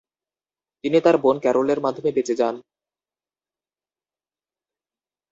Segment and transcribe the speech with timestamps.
[0.83, 2.55] তিনি তার বোন ক্যারলের মাধ্যমে বেঁচে যান।